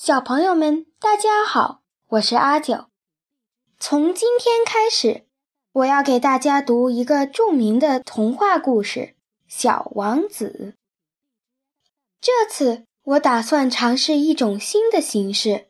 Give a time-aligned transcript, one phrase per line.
[0.00, 2.84] 小朋友们，大家好，我是阿九。
[3.80, 5.26] 从今天开始，
[5.72, 9.00] 我要给大家读一个著名的童话故事
[9.48, 10.76] 《小王子》。
[12.20, 15.66] 这次我打算尝试一种新的形式。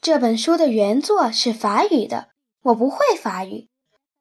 [0.00, 2.28] 这本书的原作是法语的，
[2.62, 3.68] 我不会法语，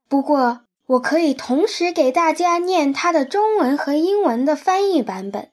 [0.07, 5.51] 不过我可以同时给大家念它的中文和英文的翻译版本，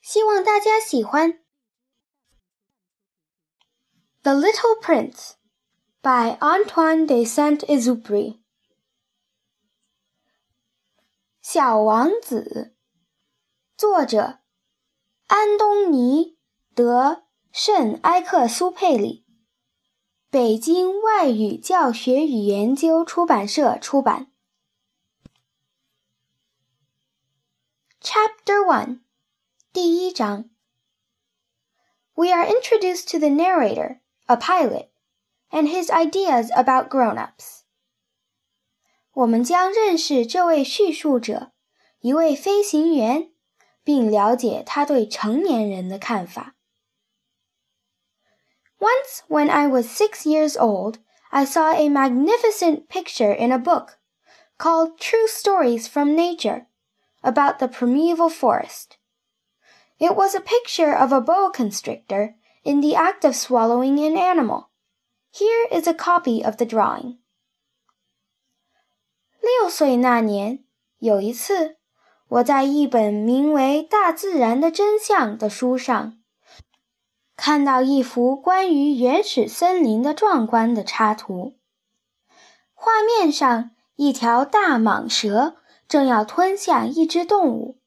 [0.00, 1.43] 希望大家喜欢。
[4.23, 5.33] The Little Prince
[6.01, 8.39] by Antoine de Saint-Exupéry
[11.41, 12.75] 小王子，
[13.75, 14.39] 作者
[15.27, 16.35] 安东尼·
[16.75, 19.25] 德圣埃克苏佩里，
[20.29, 24.31] 北京外语教学与研究出版社出版。
[28.01, 29.01] Chapter One，
[29.73, 30.49] 第一章。
[32.13, 34.89] We are introduced to the narrator a pilot,
[35.49, 37.61] and his ideas about grown-ups.
[39.13, 41.51] 我们将认识这位叙述者，
[41.99, 43.31] 一位飞行员，
[43.83, 46.55] 并了解他对成年人的看法。
[48.77, 50.99] Once, when I was six years old,
[51.31, 53.97] I saw a magnificent picture in a book
[54.57, 56.67] called True Stories from Nature
[57.21, 58.97] about the primeval forest.
[59.97, 64.69] It was a picture of a boa constrictor in the act of swallowing an animal.
[65.31, 67.17] Here is a copy of the drawing.
[69.41, 70.63] 六岁那年，
[70.97, 71.77] 有一次，
[72.27, 76.19] 我在一本名为《大自然的真相》的书上，
[77.35, 81.57] 看到一幅关于原始森林的壮观的插图。
[82.73, 85.57] 画面上，一条大蟒蛇
[85.87, 87.79] 正要吞下一只动物。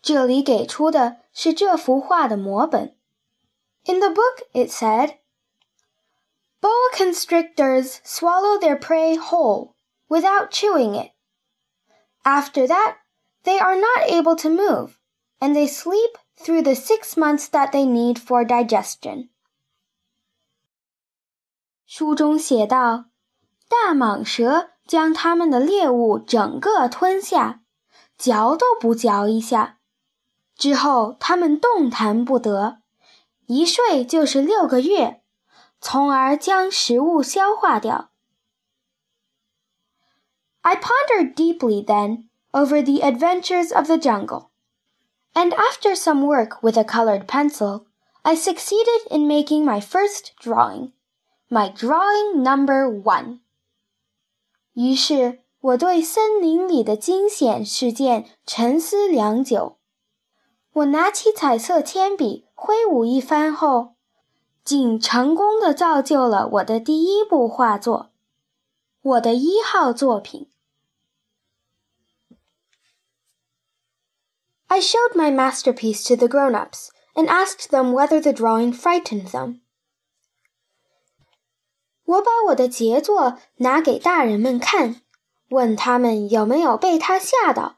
[0.00, 2.93] 这里给出的是这幅画的摹本。
[3.84, 5.18] in the book, it said,
[6.60, 9.74] Boa constrictors swallow their prey whole
[10.08, 11.12] without chewing it.
[12.24, 12.96] After that,
[13.44, 14.98] they are not able to move,
[15.40, 19.30] and they sleep through the six months that they need for digestion.
[21.86, 23.06] 书中写道，
[23.68, 27.62] 大蟒蛇将它们的猎物整个吞下，
[28.18, 29.78] 嚼都不嚼一下，
[30.54, 32.82] 之后它们动弹不得。
[33.46, 35.22] 一睡就是六个月，
[35.80, 38.10] 从而将食物消化掉。
[40.62, 44.50] I pondered deeply then over the adventures of the jungle,
[45.32, 47.86] and after some work with a colored pencil,
[48.22, 50.92] I succeeded in making my first drawing,
[51.48, 53.40] my drawing number one.
[54.74, 59.78] 于是我对森林里的惊险事件沉思良久。
[60.75, 62.45] 我拿起彩色铅笔。
[62.57, 63.95] 挥舞一番后，
[64.63, 68.11] 竟成功的造就了我的第一部画作，
[69.01, 70.49] 我的一号作品。
[74.67, 79.59] I showed my masterpiece to the grown-ups and asked them whether the drawing frightened them.
[82.05, 85.01] 我把我的杰作拿给大人们看，
[85.49, 87.77] 问他们有没有被它吓到。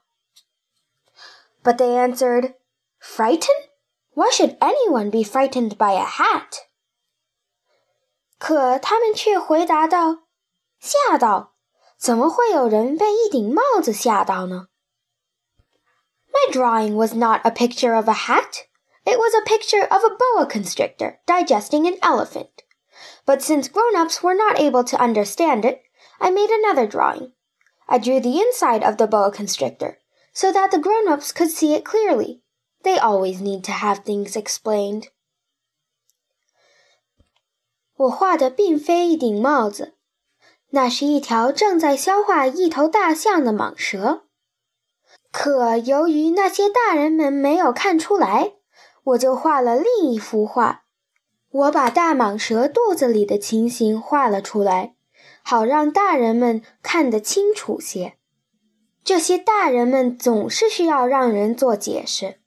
[1.63, 2.53] But they answered,
[2.99, 3.69] "Frightened?
[4.15, 6.69] Why should anyone be frightened by a hat?
[8.39, 10.25] 可他们却回答道：“
[10.81, 11.55] 吓到？
[11.99, 14.69] 怎么会有人被一顶帽子吓到呢？”
[16.33, 18.67] My drawing was not a picture of a hat.
[19.05, 22.65] It was a picture of a boa constrictor digesting an elephant.
[23.27, 25.83] But since grown-ups were not able to understand it,
[26.19, 27.33] I made another drawing.
[27.89, 29.99] I drew the inside of the boa constrictor
[30.33, 32.43] so that the grown-ups could see it clearly.
[32.87, 35.09] They always need to have things explained.
[37.95, 39.95] 我画的并非一顶帽子，
[40.71, 44.25] 那是一条正在消化一头大象的蟒蛇。
[45.31, 48.55] 可由于那些大人们没有看出来，
[49.05, 50.85] 我就画了另一幅画。
[51.50, 54.97] 我把大蟒蛇肚子里的情形画了出来，
[55.43, 58.19] 好让大人们看得清楚些。
[59.05, 62.41] 这些大人们总是需要让人做解释。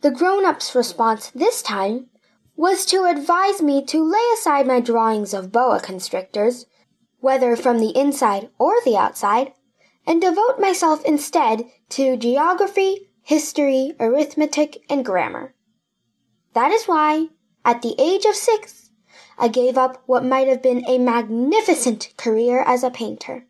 [0.00, 2.06] The grown up's response this time
[2.54, 6.66] was to advise me to lay aside my drawings of boa constrictors,
[7.18, 9.52] whether from the inside or the outside,
[10.06, 15.54] and devote myself instead to geography, history, arithmetic, and grammar.
[16.54, 17.28] That is why,
[17.64, 18.90] at the age of six,
[19.36, 23.46] I gave up what might have been a magnificent career as a painter.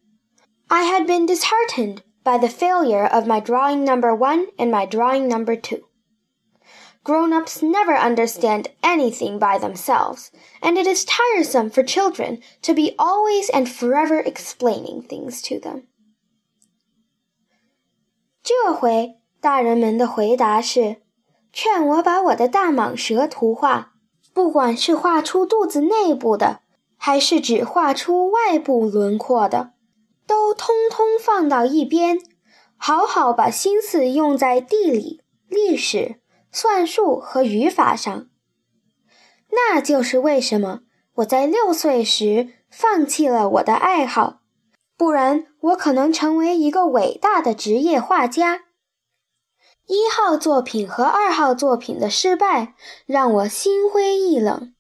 [0.71, 5.29] I had been disheartened by the failure of my drawing number one and my drawing
[5.29, 5.88] number two.
[7.08, 10.30] Grown ups never understand anything by themselves,
[10.62, 15.84] and it is tiresome for children to be always and forever explaining things to them.
[18.42, 21.02] 这回大人们的回答是，
[21.52, 23.94] 劝我把我的大蟒蛇图画，
[24.34, 26.62] 不管是画出肚子内部的，
[26.98, 29.74] 还是只画出外部轮廓的，
[30.26, 32.20] 都通通放到一边，
[32.78, 36.22] 好好把心思用在地理、历史。
[36.51, 38.29] 算术和语法上，
[39.51, 40.81] 那就是为什么
[41.17, 44.41] 我在六岁时放弃了我的爱好，
[44.97, 48.65] 不然我可能成为一个伟大的职业画家。
[49.87, 52.75] 一号作品和二号作品的失败
[53.07, 54.75] 让我心灰意冷。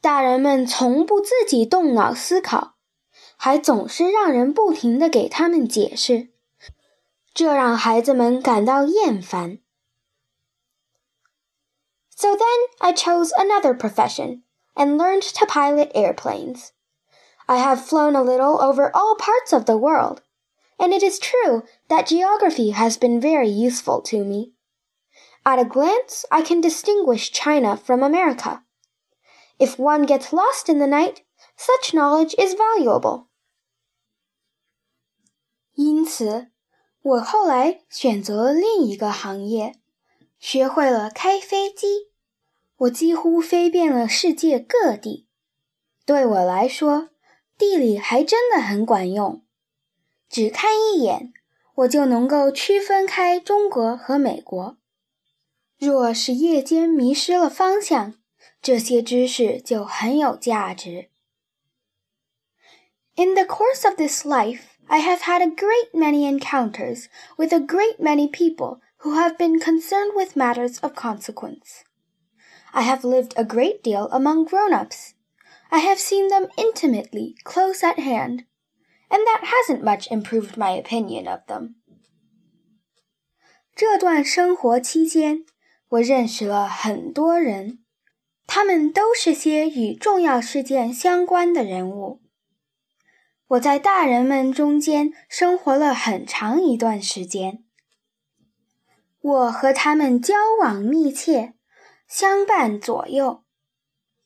[0.00, 2.76] 大人们从不自己动脑思考，
[3.36, 6.28] 还总是让人不停地给他们解释，
[7.34, 9.58] 这让孩子们感到厌烦。
[12.19, 14.43] So then I chose another profession
[14.75, 16.71] and learned to pilot airplanes.
[17.47, 20.21] I have flown a little over all parts of the world,
[20.79, 24.53] and it is true that geography has been very useful to me.
[25.45, 28.63] At a glance, I can distinguish China from America.
[29.59, 31.21] If one gets lost in the night,
[31.55, 33.27] such knowledge is valuable.
[35.75, 36.47] 因此，
[37.01, 39.75] 我后来选择了另一个行业，
[40.39, 42.08] 学会了开飞机。
[42.80, 45.26] 我几乎飞遍了世界各地，
[46.06, 47.10] 对我来说，
[47.58, 49.44] 地理还真的很管用。
[50.30, 51.34] 只看一眼，
[51.74, 54.78] 我就能够区分开中国和美国。
[55.78, 58.14] 若是夜间迷失了方向，
[58.62, 61.10] 这些知识就很有价值。
[63.16, 67.98] In the course of this life, I have had a great many encounters with a great
[67.98, 71.82] many people who have been concerned with matters of consequence.
[72.71, 75.13] I have lived a great deal among grown-ups.
[75.69, 78.45] I have seen them intimately, close at hand,
[79.09, 81.75] and that hasn't much improved my opinion of them.
[83.75, 85.45] 这段生活期间，
[85.89, 87.79] 我认识了很多人，
[88.45, 92.21] 他们都是些与重要事件相关的人物。
[93.47, 97.63] 我在大人们中间生活了很长一段时间，
[99.21, 101.53] 我和他们交往密切。
[102.09, 103.43] 相伴左右，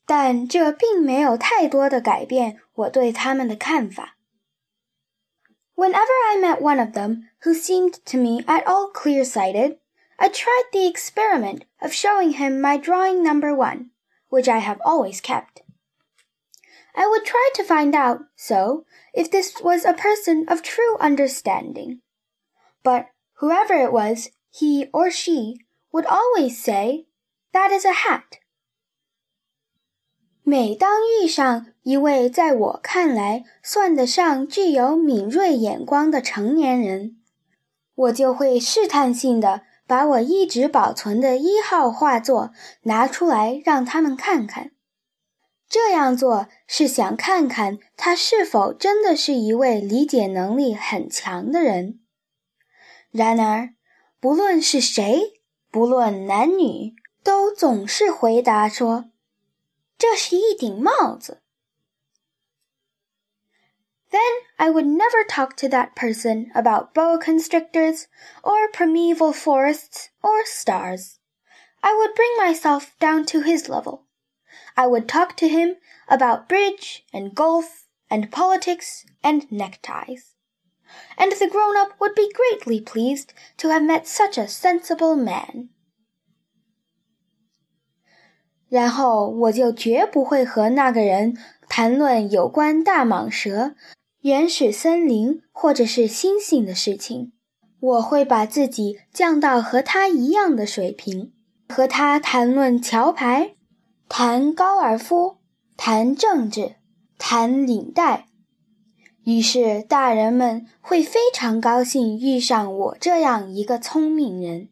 [0.06, 4.16] 但这并没有太多的改变我对他们的看法。
[5.74, 9.78] Whenever I met one of them who seemed to me at all clear-sighted,
[10.16, 13.90] I tried the experiment of showing him my drawing number one,
[14.28, 15.62] which I have always kept.
[16.94, 22.02] I would try to find out, so, if this was a person of true understanding.
[22.82, 23.06] But
[23.40, 27.06] whoever it was, he or she would always say,
[27.55, 28.41] that is a hat.
[30.43, 37.15] 每当遇上一位在我看来算得上具有敏锐眼光的成年人，
[37.95, 42.51] 我就会试探性的把我一直保存的一号画作
[42.83, 44.71] 拿出来让他们看看。
[45.67, 52.01] 这样做是想看看他是否真的是一位理解能力很强的人。
[53.11, 53.69] 然而，
[54.19, 55.41] 不论是谁，
[55.71, 56.93] 不论男女。
[57.24, 59.12] 都总是回答说：“
[59.98, 61.42] 这是一顶帽子。”
[64.10, 68.06] Then I would never talk to that person about boa constrictors,
[68.42, 71.18] or primeval forests, or stars.
[71.82, 74.06] I would bring myself down to his level.
[74.76, 75.76] I would talk to him
[76.08, 80.34] about bridge and golf and politics and neckties.
[81.16, 85.70] And the grown up would be greatly pleased to have met such a sensible man.
[88.69, 91.37] 然后我就绝不会和那个人
[91.69, 93.75] 谈论有关大蟒蛇、
[94.21, 97.31] 原始森林或者是星星的事情。
[97.79, 101.33] 我会把自己降到和他一样的水平，
[101.69, 103.55] 和他谈论桥牌、
[104.09, 105.37] 谈高尔夫、
[105.77, 106.75] 谈政治、
[107.19, 108.25] 谈领带。
[109.23, 114.69] 于是大人们会非常高兴遇上我这样一个聪明人。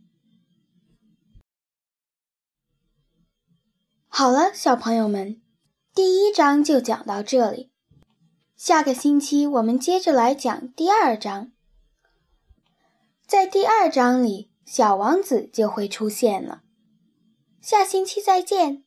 [4.15, 5.41] 好了，小朋友们，
[5.96, 7.72] 第一章就讲到这里。
[8.55, 11.51] 下个星期我们接着来讲第二章。
[13.25, 16.62] 在第二章里，小王子就会出现了。
[17.60, 18.84] 下星期再见。